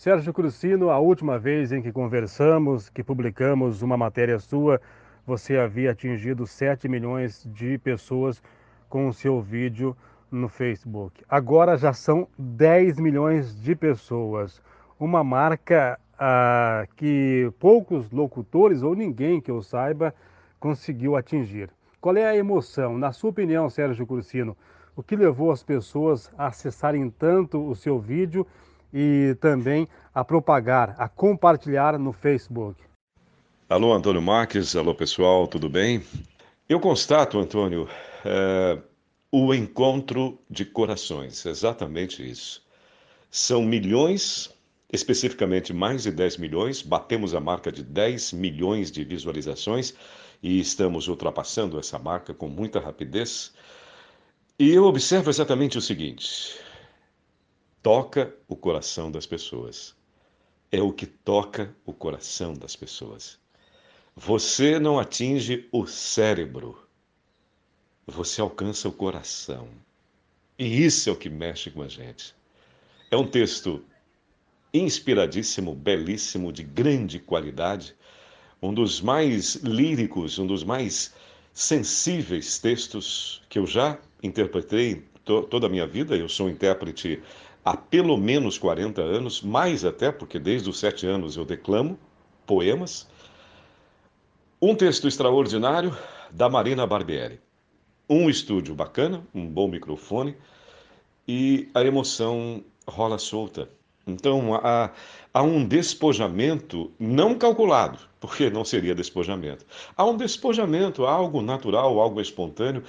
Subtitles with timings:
[0.00, 4.80] Sérgio Crucino, a última vez em que conversamos, que publicamos uma matéria sua,
[5.26, 8.40] você havia atingido 7 milhões de pessoas
[8.88, 9.96] com o seu vídeo
[10.30, 11.24] no Facebook.
[11.28, 14.62] Agora já são 10 milhões de pessoas.
[15.00, 20.14] Uma marca ah, que poucos locutores ou ninguém que eu saiba
[20.60, 21.70] conseguiu atingir.
[22.00, 24.56] Qual é a emoção, na sua opinião, Sérgio Cursino?
[24.94, 28.46] O que levou as pessoas a acessarem tanto o seu vídeo
[28.92, 32.82] e também a propagar, a compartilhar no Facebook?
[33.68, 34.74] Alô, Antônio Marques.
[34.74, 36.02] Alô, pessoal, tudo bem?
[36.68, 37.88] Eu constato, Antônio,
[38.24, 38.78] é,
[39.30, 42.62] o encontro de corações, exatamente isso.
[43.30, 44.50] São milhões,
[44.92, 49.94] especificamente mais de 10 milhões, batemos a marca de 10 milhões de visualizações
[50.42, 53.52] e estamos ultrapassando essa marca com muita rapidez.
[54.58, 56.58] E eu observo exatamente o seguinte:
[57.88, 59.96] toca o coração das pessoas.
[60.70, 63.38] É o que toca o coração das pessoas.
[64.14, 66.78] Você não atinge o cérebro,
[68.06, 69.70] você alcança o coração.
[70.58, 72.34] E isso é o que mexe com a gente.
[73.10, 73.82] É um texto
[74.74, 77.96] inspiradíssimo, belíssimo, de grande qualidade,
[78.60, 81.14] um dos mais líricos, um dos mais
[81.54, 86.14] sensíveis textos que eu já interpretei to toda a minha vida.
[86.14, 87.22] Eu sou intérprete
[87.68, 91.98] há pelo menos 40 anos, mais até, porque desde os sete anos eu declamo
[92.46, 93.06] poemas.
[94.60, 95.94] Um texto extraordinário
[96.30, 97.38] da Marina Barbieri.
[98.08, 100.34] Um estúdio bacana, um bom microfone
[101.26, 103.68] e a emoção rola solta.
[104.06, 104.90] Então há,
[105.34, 109.66] há um despojamento não calculado, porque não seria despojamento.
[109.94, 112.82] Há um despojamento, algo natural, algo espontâneo,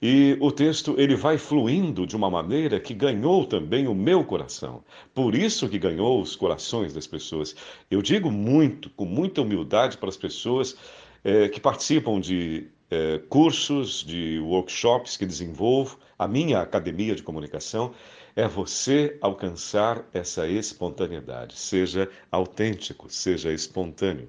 [0.00, 4.84] e o texto ele vai fluindo de uma maneira que ganhou também o meu coração.
[5.14, 7.56] Por isso que ganhou os corações das pessoas.
[7.90, 10.76] Eu digo muito, com muita humildade para as pessoas
[11.24, 17.92] é, que participam de é, cursos, de workshops que desenvolvo, a minha academia de comunicação
[18.34, 21.58] é você alcançar essa espontaneidade.
[21.58, 24.28] Seja autêntico, seja espontâneo.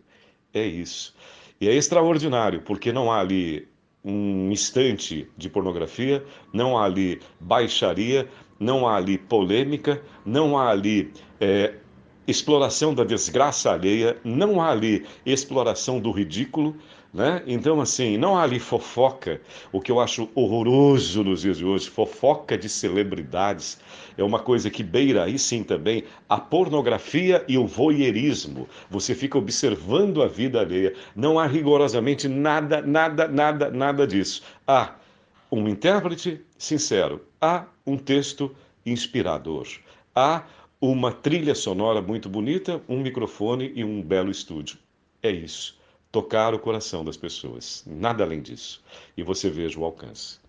[0.53, 1.13] É isso.
[1.59, 3.67] E é extraordinário, porque não há ali
[4.07, 6.23] um instante de pornografia,
[6.53, 8.25] não há ali baixaria,
[8.57, 11.73] não há ali polêmica, não há ali é,
[12.25, 16.73] exploração da desgraça alheia, não há ali exploração do ridículo,
[17.13, 17.41] né?
[17.47, 19.41] Então, assim, não há ali fofoca,
[19.72, 23.79] o que eu acho horroroso nos dias de hoje, fofoca de celebridades,
[24.18, 28.68] é uma coisa que beira aí sim também a pornografia e o voyeurismo.
[28.90, 34.44] Você fica observando a vida alheia, não há rigorosamente nada, nada, nada, nada disso.
[34.68, 34.95] Há
[35.51, 38.53] um intérprete sincero, há um texto
[38.85, 39.68] inspirador,
[40.13, 40.44] há
[40.79, 44.78] uma trilha sonora muito bonita, um microfone e um belo estúdio.
[45.24, 45.78] É isso
[46.12, 47.84] tocar o coração das pessoas.
[47.85, 48.84] Nada além disso.
[49.16, 50.40] E você veja o alcance.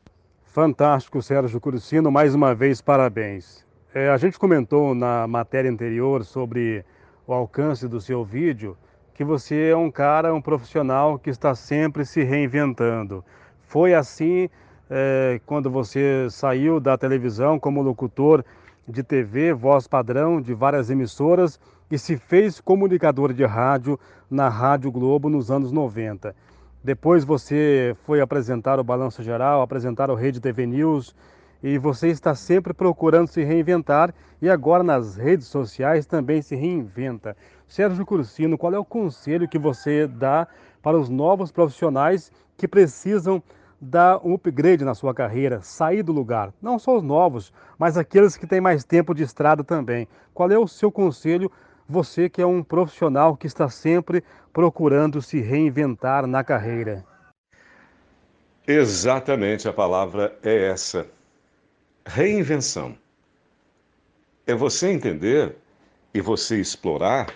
[0.45, 2.11] Fantástico, Sérgio Cursino.
[2.11, 3.65] Mais uma vez, parabéns.
[3.95, 6.85] É, a gente comentou na matéria anterior sobre
[7.27, 8.77] o alcance do seu vídeo
[9.15, 13.25] que você é um cara, um profissional que está sempre se reinventando.
[13.67, 14.49] Foi assim
[14.89, 18.45] é, quando você saiu da televisão como locutor
[18.87, 23.99] de TV, voz padrão de várias emissoras e se fez comunicador de rádio
[24.31, 26.35] na Rádio Globo nos anos 90.
[26.83, 31.15] Depois você foi apresentar o Balanço Geral, apresentar o Rede TV News
[31.63, 37.37] e você está sempre procurando se reinventar e agora nas redes sociais também se reinventa.
[37.67, 40.47] Sérgio Cursino, qual é o conselho que você dá
[40.83, 43.43] para os novos profissionais que precisam
[43.81, 46.53] dar um upgrade na sua carreira, sair do lugar?
[46.63, 50.07] Não só os novos, mas aqueles que têm mais tempo de estrada também.
[50.33, 51.51] Qual é o seu conselho
[51.89, 54.23] você que é um profissional que está sempre
[54.53, 57.05] procurando se reinventar na carreira.
[58.67, 61.07] Exatamente, a palavra é essa.
[62.05, 62.95] Reinvenção.
[64.47, 65.57] É você entender
[66.13, 67.33] e você explorar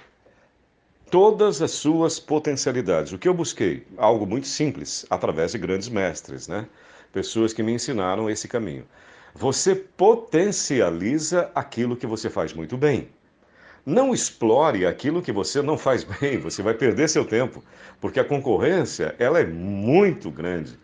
[1.10, 3.12] todas as suas potencialidades.
[3.12, 3.86] O que eu busquei?
[3.96, 6.66] Algo muito simples, através de grandes mestres, né?
[7.12, 8.86] Pessoas que me ensinaram esse caminho.
[9.34, 13.08] Você potencializa aquilo que você faz muito bem.
[13.84, 17.64] Não explore aquilo que você não faz bem, você vai perder seu tempo,
[18.00, 20.78] porque a concorrência ela é muito grande.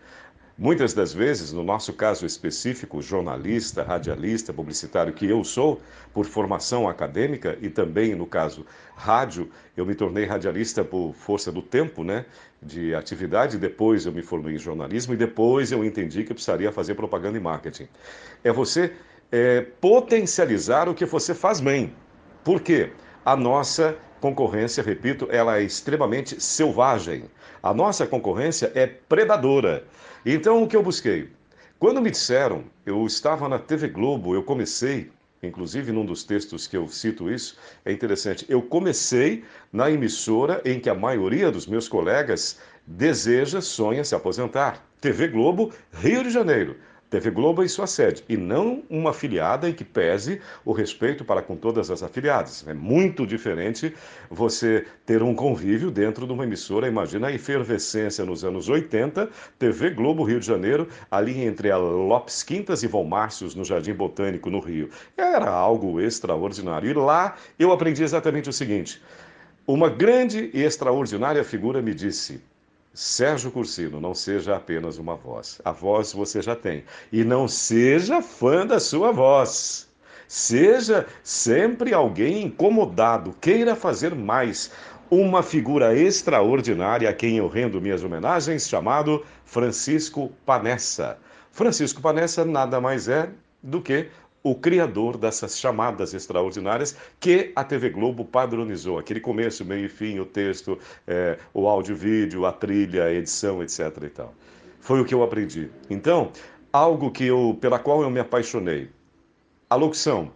[0.59, 5.81] Muitas das vezes, no nosso caso específico, jornalista, radialista, publicitário que eu sou,
[6.13, 8.67] por formação acadêmica e também no caso
[8.97, 12.27] rádio, eu me tornei radialista por força do tempo, né,
[12.61, 16.73] de atividade, depois eu me formei em jornalismo e depois eu entendi que eu precisaria
[16.73, 17.87] fazer propaganda e marketing.
[18.43, 18.93] É você
[19.31, 21.95] é, potencializar o que você faz bem.
[22.49, 22.93] Por quê?
[23.27, 27.25] A nossa concorrência, repito, ela é extremamente selvagem.
[27.63, 29.85] A nossa concorrência é predadora.
[30.25, 31.29] Então, o que eu busquei?
[31.79, 35.11] Quando me disseram, eu estava na TV Globo, eu comecei,
[35.43, 40.81] inclusive num dos textos que eu cito isso, é interessante, eu comecei na emissora em
[40.81, 44.83] que a maioria dos meus colegas deseja, sonha se aposentar.
[45.03, 46.77] TV Globo, Rio de Janeiro.
[47.11, 51.41] TV Globo e sua sede, e não uma afiliada em que pese o respeito para
[51.41, 52.67] com todas as afiliadas.
[52.69, 53.95] É muito diferente
[54.31, 56.87] você ter um convívio dentro de uma emissora.
[56.87, 62.43] Imagina a efervescência nos anos 80, TV Globo Rio de Janeiro, ali entre a Lopes
[62.43, 64.91] Quintas e Von Márcios, no Jardim Botânico, no Rio.
[65.17, 66.91] Era algo extraordinário.
[66.91, 69.03] E lá eu aprendi exatamente o seguinte:
[69.67, 72.41] uma grande e extraordinária figura me disse
[72.93, 75.61] Sérgio Cursino, não seja apenas uma voz.
[75.65, 76.85] A voz você já tem.
[77.13, 79.89] E não seja fã da sua voz.
[80.27, 84.71] Seja sempre alguém incomodado, queira fazer mais.
[85.11, 91.19] Uma figura extraordinária a quem eu rendo minhas homenagens, chamado Francisco Panessa.
[91.51, 93.31] Francisco Panessa nada mais é
[93.63, 94.09] do que
[94.51, 98.99] o criador dessas chamadas extraordinárias que a TV Globo padronizou.
[98.99, 103.63] Aquele começo, meio e fim, o texto, é, o áudio, vídeo, a trilha, a edição,
[103.63, 103.81] etc.
[104.03, 104.35] E tal.
[104.81, 105.71] Foi o que eu aprendi.
[105.91, 106.33] Então,
[106.73, 108.91] algo que eu, pela qual eu me apaixonei.
[109.69, 110.33] A locução.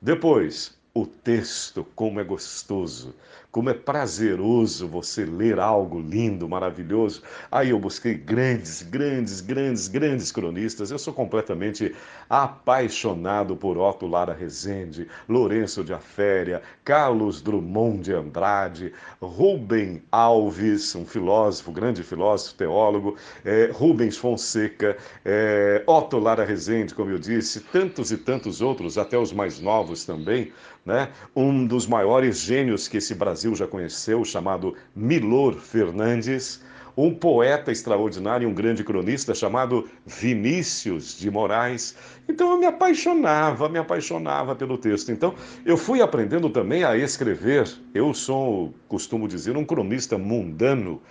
[0.00, 3.14] Depois, o texto, como é gostoso.
[3.56, 7.22] Como é prazeroso você ler algo lindo, maravilhoso.
[7.50, 10.90] Aí eu busquei grandes, grandes, grandes, grandes cronistas.
[10.90, 11.96] Eu sou completamente
[12.28, 18.92] apaixonado por Otto Lara Rezende, Lourenço de Aféria, Carlos Drummond de Andrade,
[19.22, 27.10] Rubem Alves, um filósofo, grande filósofo, teólogo, é, Rubens Fonseca, é, Otto Lara Rezende, como
[27.10, 30.52] eu disse, tantos e tantos outros, até os mais novos também.
[30.86, 31.10] Né?
[31.34, 36.62] Um dos maiores gênios que esse Brasil já conheceu, chamado Milor Fernandes,
[36.96, 41.94] um poeta extraordinário, um grande cronista chamado Vinícius de Moraes.
[42.26, 45.12] Então eu me apaixonava, me apaixonava pelo texto.
[45.12, 45.34] Então
[45.64, 47.68] eu fui aprendendo também a escrever.
[47.92, 51.02] Eu sou, costumo dizer, um cronista mundano.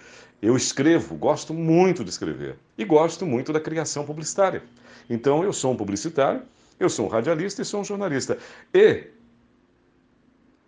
[0.41, 4.63] Eu escrevo, gosto muito de escrever e gosto muito da criação publicitária.
[5.09, 6.41] Então eu sou um publicitário,
[6.79, 8.37] eu sou um radialista e sou um jornalista.
[8.73, 9.14] E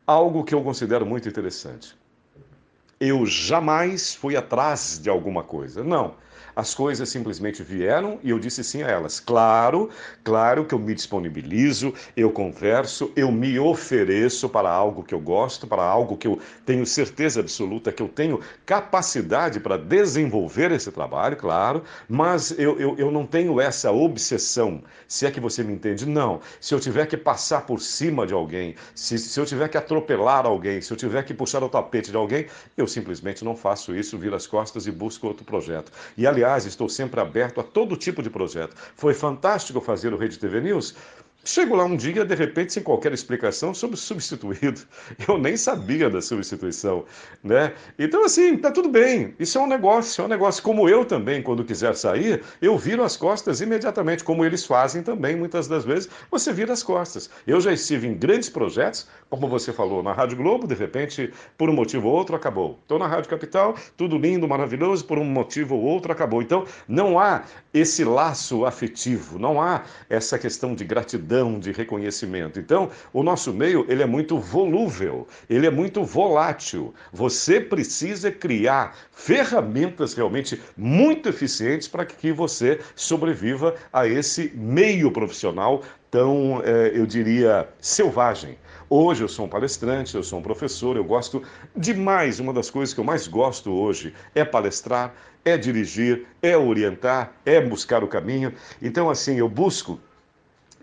[0.08, 1.96] algo que eu considero muito interessante.
[3.00, 5.84] Eu jamais fui atrás de alguma coisa.
[5.84, 6.16] Não.
[6.58, 9.20] As coisas simplesmente vieram e eu disse sim a elas.
[9.20, 9.92] Claro,
[10.24, 15.68] claro que eu me disponibilizo, eu converso, eu me ofereço para algo que eu gosto,
[15.68, 21.38] para algo que eu tenho certeza absoluta que eu tenho capacidade para desenvolver esse trabalho,
[21.38, 26.08] claro, mas eu, eu, eu não tenho essa obsessão, se é que você me entende.
[26.08, 26.40] Não.
[26.60, 30.48] Se eu tiver que passar por cima de alguém, se, se eu tiver que atropelar
[30.48, 34.18] alguém, se eu tiver que puxar o tapete de alguém, eu simplesmente não faço isso,
[34.18, 35.92] viro as costas e busco outro projeto.
[36.18, 38.74] E aliás, Aliás, estou sempre aberto a todo tipo de projeto.
[38.96, 40.96] Foi fantástico fazer o Rede TV News,
[41.48, 44.82] Chego lá um dia, de repente, sem qualquer explicação, sobre substituído.
[45.26, 47.06] Eu nem sabia da substituição,
[47.42, 47.74] né?
[47.98, 49.34] Então, assim, tá tudo bem.
[49.40, 50.62] Isso é um negócio, é um negócio.
[50.62, 55.38] Como eu também, quando quiser sair, eu viro as costas imediatamente, como eles fazem também,
[55.38, 57.30] muitas das vezes, você vira as costas.
[57.48, 61.70] Eu já estive em grandes projetos, como você falou, na Rádio Globo, de repente, por
[61.70, 62.78] um motivo ou outro, acabou.
[62.82, 66.42] Estou na Rádio Capital, tudo lindo, maravilhoso, por um motivo ou outro, acabou.
[66.42, 67.44] Então, não há
[67.74, 72.60] esse laço afetivo, não há essa questão de gratidão de reconhecimento.
[72.60, 76.94] Então, o nosso meio ele é muito volúvel, ele é muito volátil.
[77.14, 85.82] Você precisa criar ferramentas realmente muito eficientes para que você sobreviva a esse meio profissional
[86.10, 88.58] tão, eh, eu diria, selvagem.
[88.90, 91.44] Hoje eu sou um palestrante, eu sou um professor, eu gosto
[91.76, 92.40] demais.
[92.40, 95.14] Uma das coisas que eu mais gosto hoje é palestrar,
[95.44, 98.54] é dirigir, é orientar, é buscar o caminho.
[98.82, 100.00] Então, assim, eu busco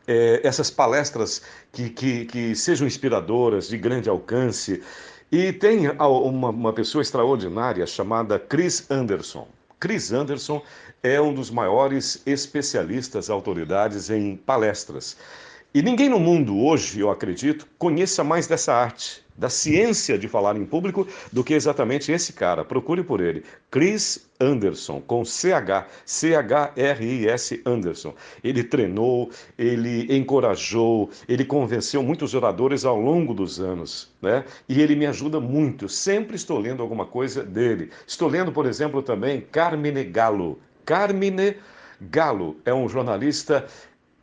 [0.06, 1.42] é, essas palestras
[1.72, 4.82] que, que, que, sejam inspiradoras, de grande alcance.
[5.30, 9.48] E tem uma, uma pessoa extraordinária chamada Chris Anderson.
[9.80, 10.62] Chris Anderson
[11.02, 15.16] é um dos maiores especialistas, autoridades em palestras.
[15.74, 20.56] E ninguém no mundo hoje, eu acredito, conheça mais dessa arte da ciência de falar
[20.56, 22.64] em público do que exatamente esse cara.
[22.64, 23.42] Procure por ele.
[23.72, 28.14] Chris Anderson, com CH, C-H-R-I-S Anderson.
[28.44, 34.44] Ele treinou, ele encorajou, ele convenceu muitos oradores ao longo dos anos, né?
[34.68, 35.88] E ele me ajuda muito.
[35.88, 37.90] Sempre estou lendo alguma coisa dele.
[38.06, 40.60] Estou lendo, por exemplo, também Carmine Gallo.
[40.86, 41.56] Carmine
[42.00, 43.66] Gallo é um jornalista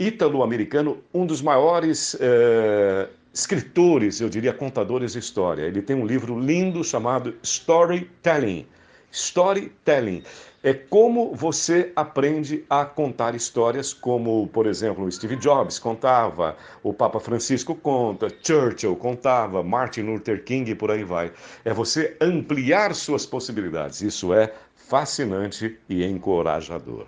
[0.01, 2.15] ítalo-americano, um dos maiores.
[2.19, 5.63] Eh escritores, eu diria contadores de história.
[5.63, 8.65] Ele tem um livro lindo chamado Storytelling.
[9.11, 10.23] Storytelling
[10.63, 17.19] é como você aprende a contar histórias, como, por exemplo, Steve Jobs contava, o Papa
[17.19, 21.31] Francisco conta, Churchill contava, Martin Luther King e por aí vai.
[21.65, 24.01] É você ampliar suas possibilidades.
[24.01, 27.07] Isso é fascinante e encorajador.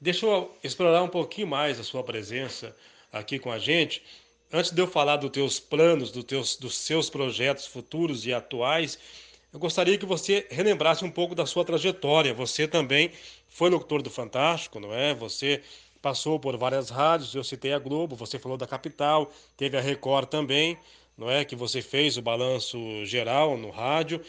[0.00, 2.74] Deixa eu explorar um pouquinho mais a sua presença
[3.12, 4.02] aqui com a gente.
[4.52, 8.98] Antes de eu falar dos teus planos, teus, dos seus projetos futuros e atuais,
[9.52, 12.34] eu gostaria que você relembrasse um pouco da sua trajetória.
[12.34, 13.12] Você também
[13.48, 15.14] foi locutor do Fantástico, não é?
[15.14, 15.62] Você
[16.02, 20.28] passou por várias rádios, eu citei a Globo, você falou da Capital, teve a Record
[20.28, 20.76] também,
[21.16, 21.44] não é?
[21.44, 24.20] Que você fez o balanço geral no rádio.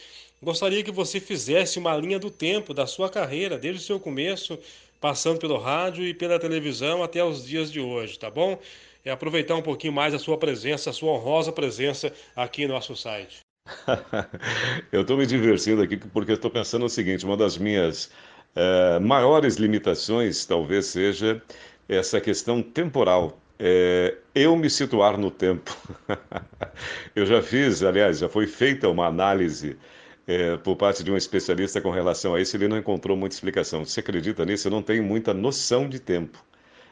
[0.42, 4.58] Gostaria que você fizesse uma linha do tempo da sua carreira, desde o seu começo,
[5.06, 8.58] passando pelo rádio e pela televisão até os dias de hoje, tá bom?
[9.04, 12.96] é aproveitar um pouquinho mais a sua presença, a sua honrosa presença aqui no nosso
[12.96, 13.38] site.
[14.90, 18.10] eu estou me divertindo aqui porque estou pensando o seguinte: uma das minhas
[18.56, 21.40] é, maiores limitações talvez seja
[21.88, 23.38] essa questão temporal.
[23.60, 25.70] É, eu me situar no tempo.
[27.14, 29.78] eu já fiz, aliás, já foi feita uma análise
[30.26, 33.84] é, por parte de um especialista com relação a isso, ele não encontrou muita explicação.
[33.84, 34.66] Você acredita nisso?
[34.68, 36.44] Eu não tenho muita noção de tempo.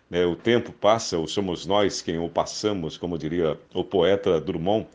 [0.09, 0.25] Né?
[0.25, 4.87] O tempo passa, ou somos nós quem o passamos, como diria o poeta Drummond.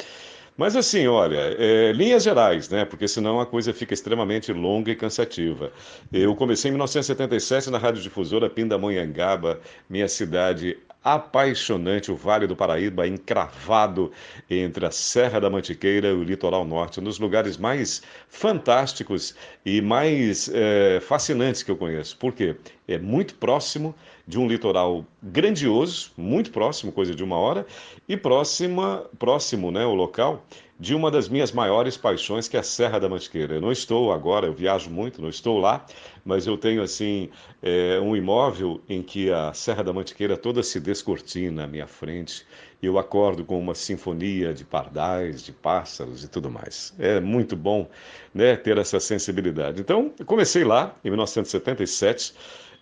[0.56, 2.84] Mas assim, olha, é, linhas gerais, né?
[2.84, 5.72] Porque senão a coisa fica extremamente longa e cansativa.
[6.12, 13.08] Eu comecei em 1977 na Rádio Difusora Pindamonhangaba, minha cidade apaixonante, o Vale do Paraíba,
[13.08, 14.12] encravado
[14.50, 19.82] entre a Serra da Mantiqueira e o litoral norte, um dos lugares mais fantásticos e
[19.82, 22.18] mais é, fascinantes que eu conheço.
[22.18, 22.56] Por quê?
[22.88, 23.96] É muito próximo
[24.30, 27.66] de um litoral grandioso, muito próximo, coisa de uma hora,
[28.08, 30.46] e próxima, próximo, né, o local
[30.80, 33.56] de uma das minhas maiores paixões, que é a Serra da Mantiqueira.
[33.56, 35.84] Eu não estou agora, eu viajo muito, não estou lá,
[36.24, 40.80] mas eu tenho assim é, um imóvel em que a Serra da Mantiqueira toda se
[40.80, 42.46] descortina à minha frente.
[42.84, 46.94] E eu acordo com uma sinfonia de pardais, de pássaros e tudo mais.
[47.00, 47.90] É muito bom
[48.32, 49.82] né, ter essa sensibilidade.
[49.82, 52.36] Então, comecei lá em 1977.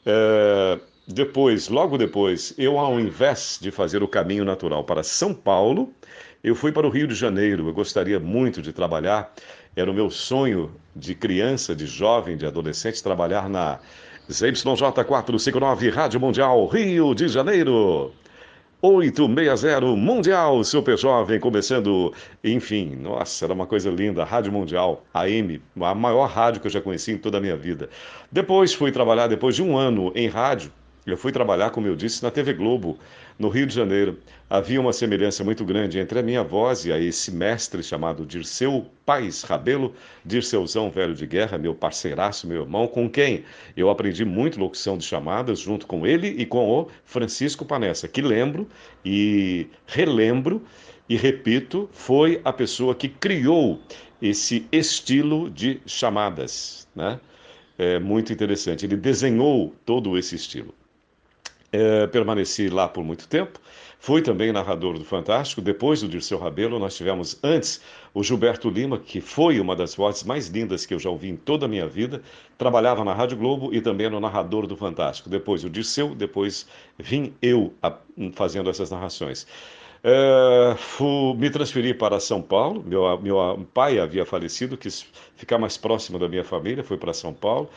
[0.05, 5.93] É, depois, logo depois, eu, ao invés de fazer o caminho natural para São Paulo,
[6.43, 9.33] eu fui para o Rio de Janeiro, eu gostaria muito de trabalhar,
[9.73, 13.79] era o meu sonho de criança, de jovem, de adolescente, trabalhar na
[14.29, 18.11] ZYJ459 Rádio Mundial Rio de Janeiro.
[18.81, 25.95] 860 Mundial Super Jovem, começando, enfim, nossa, era uma coisa linda, Rádio Mundial, AM, a
[25.95, 27.89] maior rádio que eu já conheci em toda a minha vida.
[28.29, 30.71] Depois fui trabalhar, depois de um ano em rádio,
[31.11, 32.97] eu fui trabalhar, como eu disse, na TV Globo,
[33.39, 34.17] no Rio de Janeiro.
[34.49, 38.85] Havia uma semelhança muito grande entre a minha voz e a esse mestre chamado Dirceu
[39.05, 39.93] Pais Rabelo,
[40.25, 43.43] Dirceuzão Velho de Guerra, meu parceiraço, meu irmão, com quem
[43.75, 48.21] eu aprendi muito locução de chamadas, junto com ele e com o Francisco Panessa, que
[48.21, 48.67] lembro
[49.05, 50.61] e relembro
[51.09, 53.79] e repito, foi a pessoa que criou
[54.21, 57.19] esse estilo de chamadas, né?
[57.77, 58.85] É muito interessante.
[58.85, 60.73] Ele desenhou todo esse estilo.
[61.77, 63.59] É, permaneci lá por muito tempo.
[63.99, 65.61] Fui também narrador do Fantástico.
[65.61, 67.81] Depois do Dirceu Rabelo, nós tivemos antes
[68.15, 71.35] o Gilberto Lima, que foi uma das vozes mais lindas que eu já ouvi em
[71.35, 72.21] toda a minha vida.
[72.57, 75.29] Trabalhava na Rádio Globo e também no narrador do Fantástico.
[75.29, 76.67] Depois o Dirceu, depois
[76.97, 77.95] vim eu a,
[78.33, 79.45] fazendo essas narrações.
[80.03, 82.83] É, fui, me transferi para São Paulo.
[82.83, 85.05] Meu, meu pai havia falecido, quis
[85.35, 87.69] ficar mais próximo da minha família, fui para São Paulo.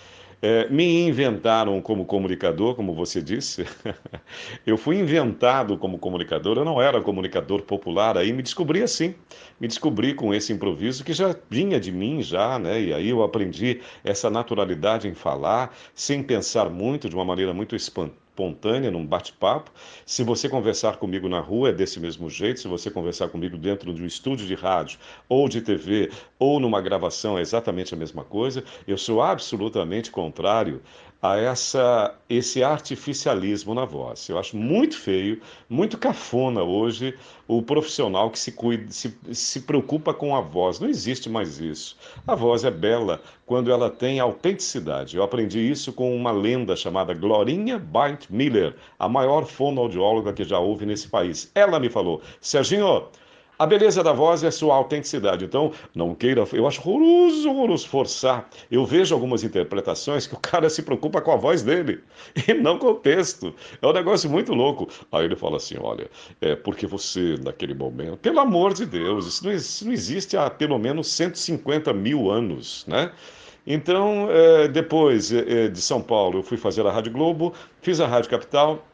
[0.43, 3.67] É, me inventaram como comunicador, como você disse.
[4.67, 9.15] eu fui inventado como comunicador, eu não era comunicador popular, aí me descobri assim.
[9.61, 12.81] Me descobri com esse improviso que já vinha de mim já, né?
[12.81, 17.77] E aí eu aprendi essa naturalidade em falar, sem pensar muito, de uma maneira muito
[17.77, 19.71] espontânea espontânea, num bate-papo.
[20.07, 22.61] Se você conversar comigo na rua, é desse mesmo jeito.
[22.61, 26.81] Se você conversar comigo dentro de um estúdio de rádio, ou de TV, ou numa
[26.81, 28.65] gravação, é exatamente a mesma coisa.
[28.89, 30.81] Eu sou absolutamente contrário
[31.23, 34.29] a essa, esse artificialismo na voz.
[34.29, 37.15] Eu acho muito feio, muito cafona hoje
[37.47, 40.81] o profissional que se, cuida, se, se preocupa com a voz.
[40.81, 41.97] Não existe mais isso.
[42.27, 45.17] A voz é bela quando ela tem autenticidade.
[45.17, 50.59] Eu aprendi isso com uma lenda chamada Glorinha Bite Miller, a maior fonoaudióloga que já
[50.59, 51.51] houve nesse país.
[51.55, 53.09] Ela me falou, Serginho,
[53.61, 55.45] A beleza da voz é a sua autenticidade.
[55.45, 58.49] Então, não queira, eu acho horroroso, horroroso forçar.
[58.71, 62.01] Eu vejo algumas interpretações que o cara se preocupa com a voz dele
[62.49, 63.55] e não com o texto.
[63.83, 64.89] É um negócio muito louco.
[65.13, 66.09] Aí ele fala assim: olha,
[66.41, 70.49] é porque você, naquele momento, pelo amor de Deus, isso não, isso não existe há
[70.49, 73.13] pelo menos 150 mil anos, né?
[73.67, 77.53] Então, é, depois é, de São Paulo, eu fui fazer a Rádio Globo,
[77.83, 78.87] fiz a Rádio Capital,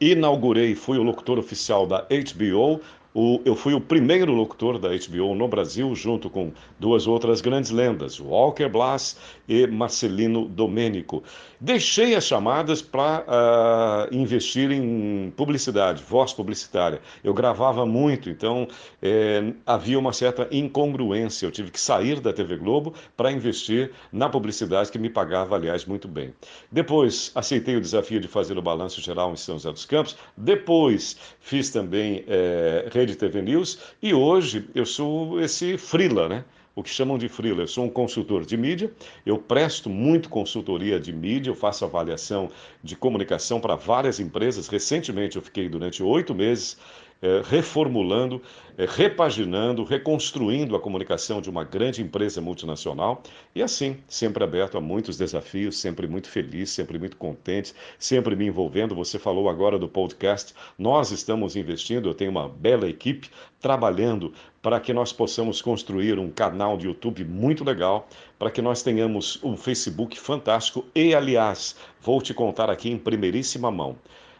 [0.00, 2.80] inaugurei, fui o locutor oficial da HBO,
[3.18, 7.70] o, eu fui o primeiro locutor da HBO no Brasil, junto com duas outras grandes
[7.70, 9.16] lendas, Walker Blas
[9.48, 11.22] e Marcelino Domênico.
[11.58, 17.00] Deixei as chamadas para uh, ah, investir em publicidade, voz publicitária.
[17.24, 18.68] Eu gravava muito, então
[19.00, 21.46] eh, havia uma certa incongruência.
[21.46, 25.86] Eu tive que sair da TV Globo para investir na publicidade, que me pagava, aliás,
[25.86, 26.34] muito bem.
[26.70, 30.14] Depois, aceitei o desafio de fazer o balanço geral em São José dos Campos.
[30.36, 33.78] Depois, fiz também eh, Rede TV News.
[34.02, 36.44] E hoje eu sou esse frila, né?
[36.74, 37.62] o que chamam de freela.
[37.62, 38.92] Eu sou um consultor de mídia,
[39.24, 42.50] eu presto muito consultoria de mídia, eu faço avaliação
[42.84, 44.68] de comunicação para várias empresas.
[44.68, 46.76] Recentemente eu fiquei durante oito meses
[47.22, 48.42] é, reformulando,
[48.76, 53.22] é, repaginando, reconstruindo a comunicação de uma grande empresa multinacional
[53.54, 58.46] e assim, sempre aberto a muitos desafios, sempre muito feliz, sempre muito contente, sempre me
[58.46, 58.94] envolvendo.
[58.94, 63.30] Você falou agora do podcast, nós estamos investindo, eu tenho uma bela equipe
[63.60, 68.08] trabalhando para que nós possamos construir um canal de YouTube muito legal,
[68.38, 73.70] para que nós tenhamos um Facebook fantástico e, aliás, vou te contar aqui em primeiríssima
[73.70, 73.96] mão.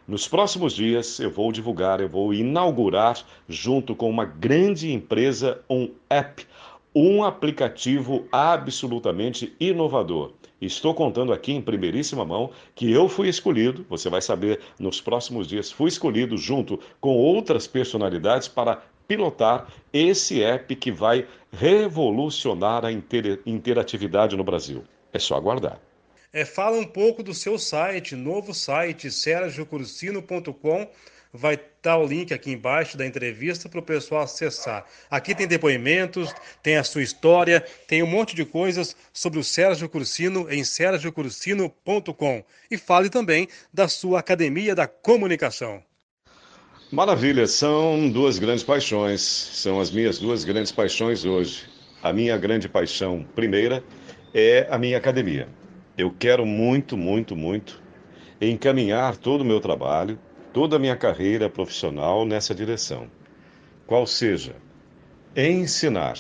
[0.08, 5.90] Nos próximos dias eu vou divulgar, eu vou inaugurar, junto com uma grande empresa, um
[6.08, 6.46] app,
[6.94, 10.30] um aplicativo absolutamente inovador.
[10.62, 15.48] Estou contando aqui em primeiríssima mão que eu fui escolhido, você vai saber nos próximos
[15.48, 22.92] dias, fui escolhido junto com outras personalidades para pilotar esse app que vai revolucionar a
[22.92, 24.84] interatividade no Brasil.
[25.12, 25.80] É só aguardar.
[26.33, 30.90] É, fala um pouco do seu site, novo site, sergiocursino.com.
[31.33, 34.87] Vai estar tá o link aqui embaixo da entrevista para o pessoal acessar.
[35.11, 39.88] Aqui tem depoimentos, tem a sua história, tem um monte de coisas sobre o Sérgio
[39.88, 42.45] Cursino em sergiocursino.com.
[42.71, 45.82] E fale também da sua Academia da Comunicação.
[46.91, 51.65] Maravilha, são duas grandes paixões, são as minhas duas grandes paixões hoje.
[52.00, 53.82] A minha grande paixão primeira
[54.32, 55.49] é a minha academia.
[55.99, 57.82] Eu quero muito, muito, muito
[58.39, 60.19] encaminhar todo o meu trabalho,
[60.52, 63.06] toda a minha carreira profissional nessa direção.
[63.87, 64.56] Qual seja,
[65.35, 66.19] ensinar.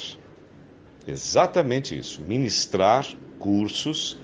[1.06, 3.06] Exatamente isso, ministrar
[3.38, 4.18] cursos,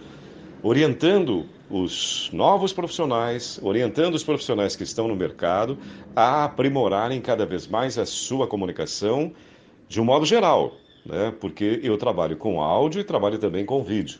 [0.62, 5.76] orientando os novos profissionais, orientando os profissionais que estão no mercado
[6.16, 9.32] a aprimorarem cada vez mais a sua comunicação
[9.86, 11.30] de um modo geral, né?
[11.38, 14.18] porque eu trabalho com áudio e trabalho também com vídeo.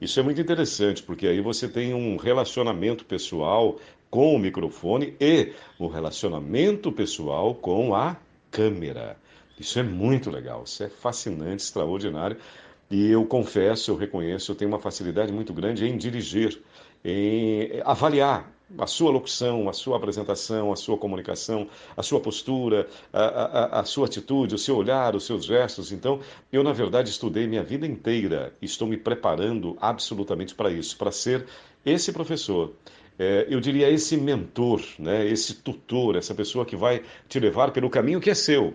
[0.00, 3.78] Isso é muito interessante, porque aí você tem um relacionamento pessoal
[4.10, 8.16] com o microfone e um relacionamento pessoal com a
[8.50, 9.16] câmera.
[9.58, 12.38] Isso é muito legal, isso é fascinante, extraordinário.
[12.90, 16.60] E eu confesso, eu reconheço, eu tenho uma facilidade muito grande em dirigir,
[17.04, 23.22] em avaliar a sua locução, a sua apresentação, a sua comunicação, a sua postura, a,
[23.22, 25.92] a, a, sua atitude, o seu olhar, os seus gestos.
[25.92, 26.20] Então,
[26.52, 31.10] eu, na verdade, estudei minha vida inteira e estou me preparando absolutamente para isso, para
[31.10, 31.46] ser
[31.84, 32.72] esse professor.
[33.18, 37.90] É, eu diria esse mentor, né, esse tutor, essa pessoa que vai te levar pelo
[37.90, 38.74] caminho que é seu.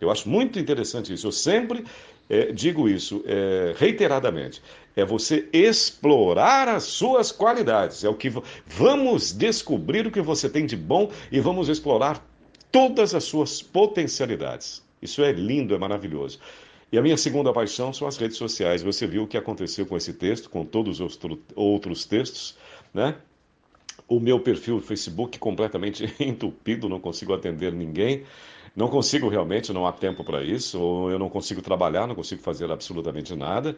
[0.00, 1.26] Eu acho muito interessante isso.
[1.26, 1.84] Eu sempre
[2.28, 4.62] é, digo isso é, reiteradamente,
[4.96, 8.04] é você explorar as suas qualidades.
[8.04, 8.32] É o que
[8.66, 12.24] vamos descobrir o que você tem de bom e vamos explorar
[12.70, 14.82] todas as suas potencialidades.
[15.02, 16.38] Isso é lindo, é maravilhoso.
[16.90, 18.82] E a minha segunda paixão são as redes sociais.
[18.82, 21.18] Você viu o que aconteceu com esse texto, com todos os
[21.54, 22.56] outros textos,
[22.92, 23.16] né?
[24.06, 28.24] O meu perfil do Facebook completamente entupido, não consigo atender ninguém.
[28.74, 32.42] Não consigo realmente, não há tempo para isso, ou eu não consigo trabalhar, não consigo
[32.42, 33.76] fazer absolutamente nada.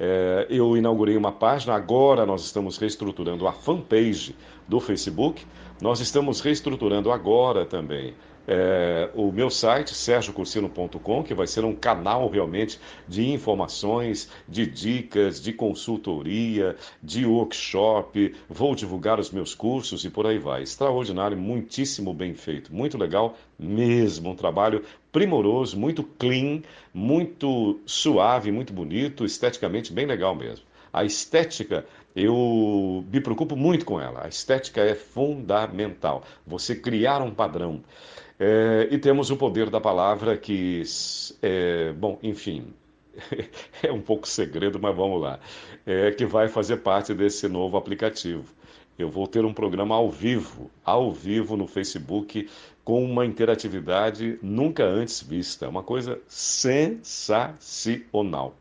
[0.00, 4.34] É, eu inaugurei uma página, agora nós estamos reestruturando a fanpage
[4.66, 5.44] do Facebook,
[5.82, 8.14] nós estamos reestruturando agora também
[8.50, 15.38] é, o meu site, sergiocursino.com, que vai ser um canal realmente de informações, de dicas,
[15.38, 18.34] de consultoria, de workshop.
[18.48, 20.62] Vou divulgar os meus cursos e por aí vai.
[20.62, 24.30] Extraordinário, muitíssimo bem feito, muito legal mesmo.
[24.30, 24.82] Um trabalho
[25.12, 26.62] primoroso, muito clean,
[26.94, 30.64] muito suave, muito bonito, esteticamente bem legal mesmo.
[30.90, 31.84] A estética,
[32.16, 34.24] eu me preocupo muito com ela.
[34.24, 36.24] A estética é fundamental.
[36.46, 37.82] Você criar um padrão.
[38.38, 40.82] É, e temos o poder da palavra que,
[41.42, 42.72] é, bom, enfim,
[43.82, 45.40] é um pouco segredo, mas vamos lá,
[45.84, 48.54] é, que vai fazer parte desse novo aplicativo.
[48.98, 52.48] Eu vou ter um programa ao vivo, ao vivo no Facebook,
[52.84, 55.68] com uma interatividade nunca antes vista.
[55.68, 58.56] Uma coisa sensacional.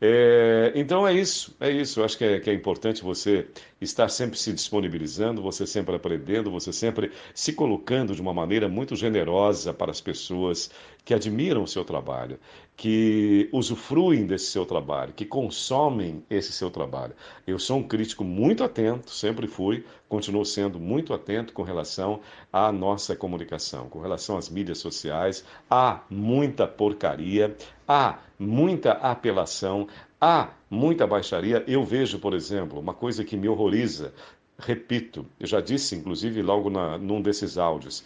[0.00, 2.00] É, então é isso, é isso.
[2.00, 3.46] Eu acho que é, que é, importante você
[3.80, 8.96] estar sempre se disponibilizando, você sempre aprendendo, você sempre se colocando de uma maneira muito
[8.96, 10.70] generosa para as pessoas
[11.04, 12.38] que admiram o seu trabalho,
[12.76, 17.14] que usufruem desse seu trabalho, que consomem esse seu trabalho.
[17.46, 22.20] Eu sou um crítico muito atento, sempre fui, continuo sendo muito atento com relação
[22.52, 25.44] à nossa comunicação, com relação às mídias sociais.
[25.70, 29.88] Há muita porcaria, há muita apelação,
[30.20, 31.64] há muita baixaria.
[31.66, 34.12] Eu vejo, por exemplo, uma coisa que me horroriza.
[34.58, 38.04] Repito, eu já disse, inclusive, logo na, num desses áudios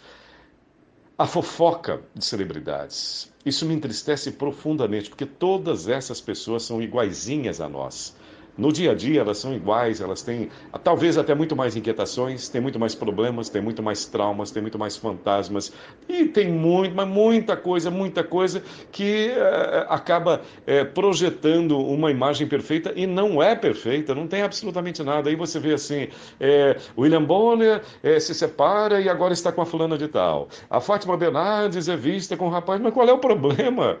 [1.17, 3.31] a fofoca de celebridades.
[3.45, 8.15] Isso me entristece profundamente, porque todas essas pessoas são iguaizinhas a nós.
[8.57, 10.49] No dia a dia elas são iguais, elas têm
[10.83, 14.77] talvez até muito mais inquietações, têm muito mais problemas, têm muito mais traumas, têm muito
[14.77, 15.73] mais fantasmas
[16.07, 22.47] e tem muito, mas muita coisa, muita coisa que é, acaba é, projetando uma imagem
[22.47, 25.29] perfeita e não é perfeita, não tem absolutamente nada.
[25.29, 26.07] Aí você vê assim,
[26.39, 27.81] é, William Bonner
[28.19, 30.47] se separa e agora está com a fulana de tal.
[30.69, 33.97] A Fátima Bernardes é vista com o rapaz, mas qual é o problema?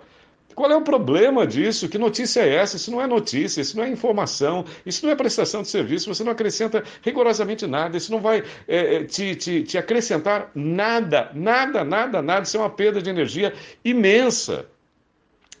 [0.55, 1.89] Qual é o problema disso?
[1.89, 2.75] Que notícia é essa?
[2.75, 6.23] Isso não é notícia, isso não é informação, isso não é prestação de serviço, você
[6.23, 12.21] não acrescenta rigorosamente nada, isso não vai é, te, te, te acrescentar nada, nada, nada,
[12.21, 12.43] nada.
[12.43, 13.53] Isso é uma perda de energia
[13.83, 14.67] imensa.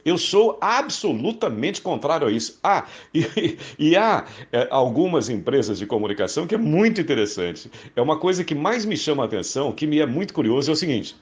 [0.05, 2.59] Eu sou absolutamente contrário a isso.
[2.61, 7.71] Ah, e, e há é, algumas empresas de comunicação que é muito interessante.
[7.95, 10.73] É uma coisa que mais me chama a atenção, que me é muito curioso, é
[10.73, 11.15] o seguinte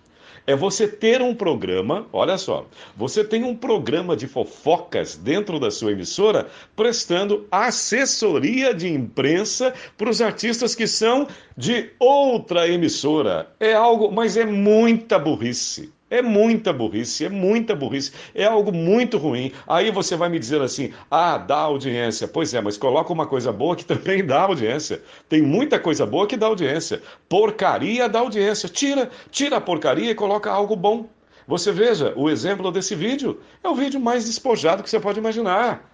[0.45, 5.71] é você ter um programa, olha só, você tem um programa de fofocas dentro da
[5.71, 13.51] sua emissora, prestando assessoria de imprensa para os artistas que são de outra emissora.
[13.59, 15.91] É algo, mas é muita burrice.
[16.11, 19.53] É muita burrice, é muita burrice, é algo muito ruim.
[19.65, 22.27] Aí você vai me dizer assim: ah, dá audiência.
[22.27, 25.01] Pois é, mas coloca uma coisa boa que também dá audiência.
[25.29, 27.01] Tem muita coisa boa que dá audiência.
[27.29, 28.67] Porcaria dá audiência.
[28.67, 31.07] Tira, tira a porcaria e coloca algo bom.
[31.47, 35.89] Você veja, o exemplo desse vídeo é o vídeo mais despojado que você pode imaginar.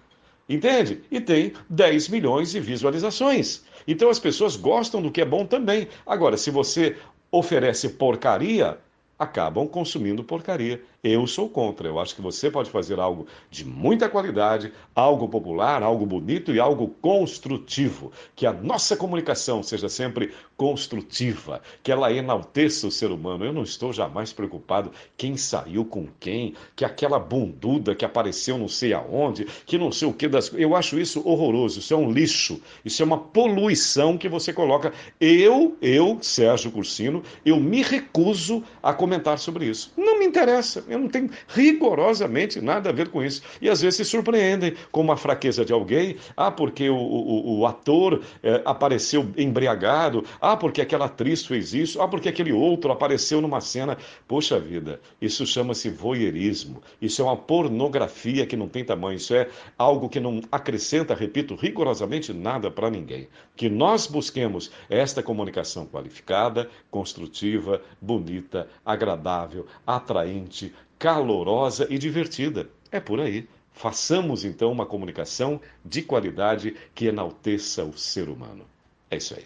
[0.48, 1.00] Entende?
[1.12, 3.62] E tem 10 milhões de visualizações.
[3.86, 5.86] Então as pessoas gostam do que é bom também.
[6.04, 6.96] Agora, se você
[7.30, 8.78] oferece porcaria,
[9.18, 10.82] acabam consumindo porcaria.
[11.02, 11.86] Eu sou contra.
[11.86, 16.58] Eu acho que você pode fazer algo de muita qualidade, algo popular, algo bonito e
[16.58, 18.10] algo construtivo.
[18.34, 23.44] Que a nossa comunicação seja sempre construtiva, que ela enalteça o ser humano.
[23.44, 28.66] Eu não estou jamais preocupado quem saiu com quem, que aquela bunduda que apareceu não
[28.66, 30.52] sei aonde, que não sei o que das.
[30.52, 31.78] Eu acho isso horroroso.
[31.78, 32.60] Isso é um lixo.
[32.84, 34.92] Isso é uma poluição que você coloca.
[35.20, 39.92] Eu, eu, Sérgio Cursino, eu me recuso a comentar sobre isso.
[39.96, 43.42] Não me interessa, eu não tenho rigorosamente nada a ver com isso.
[43.60, 47.66] E às vezes se surpreendem com uma fraqueza de alguém, ah, porque o, o, o
[47.66, 53.40] ator é, apareceu embriagado, ah, porque aquela atriz fez isso, ah, porque aquele outro apareceu
[53.40, 53.96] numa cena.
[54.26, 59.48] Poxa vida, isso chama-se voyeurismo, isso é uma pornografia que não tem tamanho, isso é
[59.76, 63.28] algo que não acrescenta, repito, rigorosamente nada para ninguém.
[63.56, 72.68] Que nós busquemos esta comunicação qualificada, construtiva, bonita, agradável, atraente, calorosa e divertida.
[72.90, 73.48] É por aí.
[73.72, 78.64] Façamos então uma comunicação de qualidade que enalteça o ser humano.
[79.10, 79.44] É isso aí.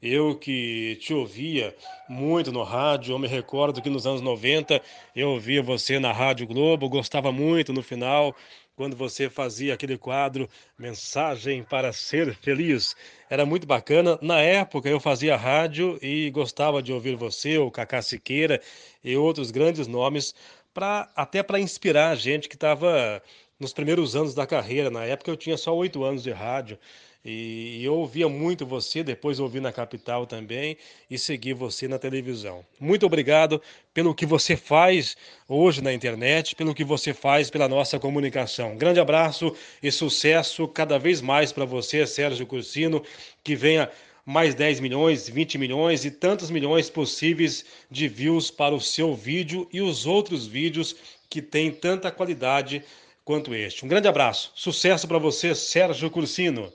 [0.00, 1.74] Eu que te ouvia
[2.06, 4.82] muito no rádio, eu me recordo que nos anos 90
[5.16, 8.36] eu ouvia você na Rádio Globo, gostava muito no final,
[8.76, 12.94] quando você fazia aquele quadro Mensagem para Ser Feliz.
[13.30, 14.18] Era muito bacana.
[14.20, 18.60] Na época eu fazia rádio e gostava de ouvir você, o Cacá Siqueira
[19.02, 20.34] e outros grandes nomes,
[20.74, 23.22] pra, até para inspirar a gente que estava
[23.58, 24.90] nos primeiros anos da carreira.
[24.90, 26.78] Na época eu tinha só oito anos de rádio.
[27.26, 30.76] E eu ouvia muito você, depois ouvi na capital também
[31.10, 32.66] e segui você na televisão.
[32.78, 33.62] Muito obrigado
[33.94, 35.16] pelo que você faz
[35.48, 38.76] hoje na internet, pelo que você faz pela nossa comunicação.
[38.76, 43.02] grande abraço e sucesso cada vez mais para você, Sérgio Cursino,
[43.42, 43.90] que venha
[44.24, 49.68] mais 10 milhões, 20 milhões e tantos milhões possíveis de views para o seu vídeo
[49.72, 50.96] e os outros vídeos
[51.28, 52.82] que têm tanta qualidade
[53.24, 53.84] quanto este.
[53.84, 56.72] Um grande abraço, sucesso para você, Sérgio Cursino.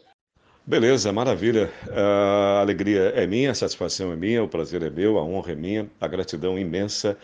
[0.66, 1.72] Beleza, maravilha.
[1.90, 5.56] A alegria é minha, a satisfação é minha, o prazer é meu, a honra é
[5.56, 7.18] minha, a gratidão imensa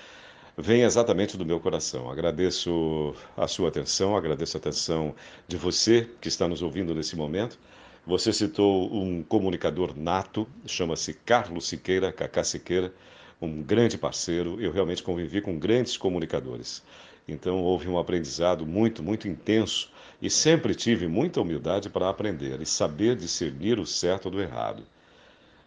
[0.58, 2.10] vem exatamente do meu coração.
[2.10, 5.14] Agradeço a sua atenção, agradeço a atenção
[5.48, 7.60] de você que está nos ouvindo nesse momento.
[8.08, 12.94] Você citou um comunicador nato, chama-se Carlos Siqueira, Cacá Siqueira,
[13.42, 14.62] um grande parceiro.
[14.62, 16.84] Eu realmente convivi com grandes comunicadores.
[17.28, 19.92] Então houve um aprendizado muito, muito intenso
[20.22, 24.84] e sempre tive muita humildade para aprender e saber discernir o certo do errado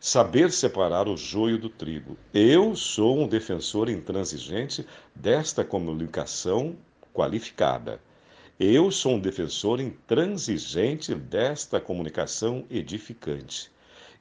[0.00, 2.16] saber separar o joio do trigo.
[2.32, 6.76] Eu sou um defensor intransigente desta comunicação
[7.12, 8.00] qualificada.
[8.60, 13.70] Eu sou um defensor intransigente desta comunicação edificante.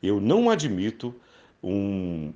[0.02, 1.15] Eu não admito
[1.63, 2.32] um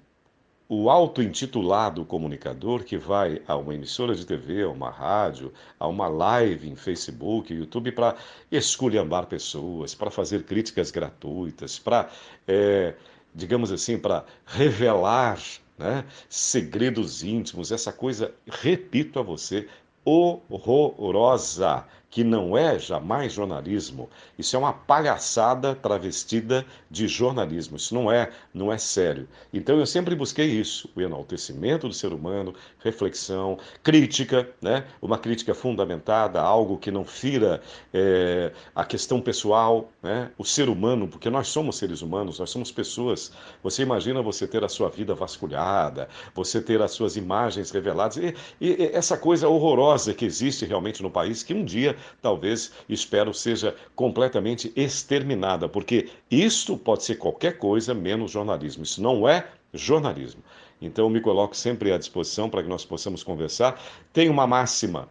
[0.68, 6.08] o auto-intitulado comunicador que vai a uma emissora de TV, a uma rádio, a uma
[6.08, 8.16] live em Facebook, YouTube, para
[8.50, 12.10] esculhambar pessoas, para fazer críticas gratuitas, para
[12.48, 12.96] é,
[13.36, 15.40] digamos assim, para revelar
[15.78, 19.68] né, segredos íntimos, essa coisa, repito a você,
[20.06, 24.10] horrorosa que não é jamais jornalismo.
[24.38, 27.78] Isso é uma palhaçada travestida de jornalismo.
[27.78, 29.28] Isso não é, não é sério.
[29.54, 34.84] Então eu sempre busquei isso, o enaltecimento do ser humano, reflexão, crítica, né?
[35.02, 37.62] Uma crítica fundamentada, algo que não fira
[37.94, 40.30] é, a questão pessoal, né?
[40.38, 43.32] O ser humano, porque nós somos seres humanos, nós somos pessoas.
[43.64, 48.36] Você imagina você ter a sua vida vasculhada, você ter as suas imagens reveladas e,
[48.60, 53.76] e essa coisa horrorosa que existe realmente no país que um dia talvez, espero, seja
[53.96, 58.84] completamente exterminada, porque isto pode ser qualquer coisa menos jornalismo.
[58.84, 60.44] Isso não é jornalismo.
[60.82, 63.80] Então, me coloco sempre à disposição para que nós possamos conversar.
[64.12, 65.08] Tem uma máxima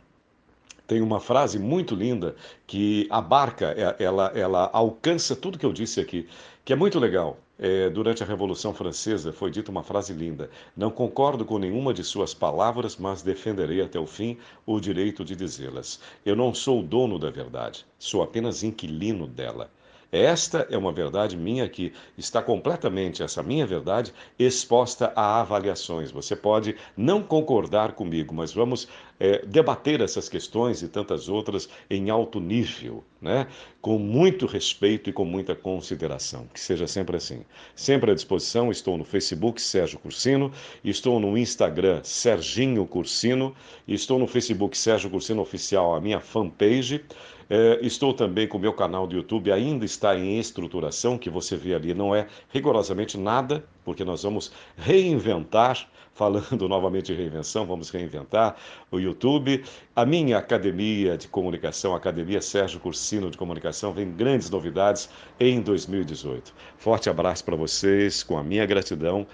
[0.91, 2.35] tem uma frase muito linda
[2.67, 6.29] que abarca, é, ela, ela alcança tudo que eu disse aqui,
[6.65, 7.39] que é muito legal.
[7.57, 12.03] É, durante a Revolução Francesa foi dita uma frase linda: Não concordo com nenhuma de
[12.03, 16.01] suas palavras, mas defenderei até o fim o direito de dizê-las.
[16.27, 19.71] Eu não sou o dono da verdade, sou apenas inquilino dela.
[20.13, 26.11] Esta é uma verdade minha que está completamente, essa minha verdade, exposta a avaliações.
[26.11, 28.89] Você pode não concordar comigo, mas vamos
[29.21, 33.47] é, debater essas questões e tantas outras em alto nível, né?
[33.83, 36.49] com muito respeito e com muita consideração.
[36.53, 37.45] Que seja sempre assim.
[37.75, 40.51] Sempre à disposição, estou no Facebook Sérgio Cursino,
[40.83, 43.55] estou no Instagram Serginho Cursino,
[43.87, 47.05] estou no Facebook Sérgio Cursino Oficial, a minha fanpage.
[47.53, 51.57] É, estou também com o meu canal do YouTube, ainda está em estruturação, que você
[51.57, 57.89] vê ali, não é rigorosamente nada, porque nós vamos reinventar, falando novamente de reinvenção, vamos
[57.89, 58.57] reinventar
[58.91, 59.65] o YouTube.
[59.97, 65.61] A minha academia de comunicação, a Academia Sérgio Cursino de Comunicação, vem grandes novidades em
[65.61, 66.53] 2018.
[66.77, 69.27] Forte abraço para vocês, com a minha gratidão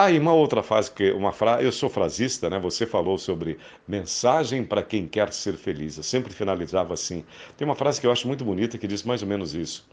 [0.00, 2.56] ah, e uma outra frase, que uma frase, eu sou frasista, né?
[2.60, 5.96] Você falou sobre mensagem para quem quer ser feliz.
[5.96, 7.24] Eu sempre finalizava assim.
[7.56, 9.88] Tem uma frase que eu acho muito bonita que diz mais ou menos isso.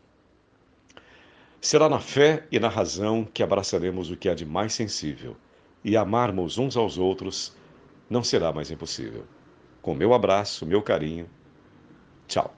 [1.66, 5.36] Será na fé e na razão que abraçaremos o que há de mais sensível
[5.84, 7.58] e amarmos uns aos outros
[8.08, 9.26] não será mais impossível.
[9.82, 11.28] Com meu abraço, meu carinho.
[12.28, 12.54] Tchau.